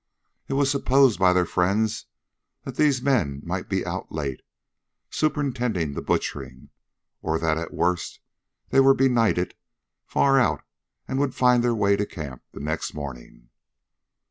[0.47, 2.07] It was supposed by their friends
[2.63, 4.41] that these men might be out late,
[5.11, 6.71] superintending the butchering,
[7.21, 8.19] or that at worst
[8.69, 9.53] they were benighted
[10.07, 10.63] far out
[11.07, 13.49] and would find their way to camp the next morning.